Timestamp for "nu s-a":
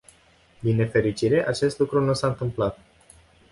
2.01-2.27